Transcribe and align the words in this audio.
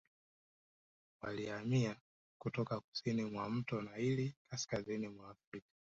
Walihamia 1.21 1.95
kutoka 2.41 2.79
kusini 2.79 3.25
mwa 3.25 3.49
mto 3.49 3.81
Naili 3.81 4.33
kaskazini 4.51 5.07
mwa 5.07 5.29
Afrika 5.29 5.67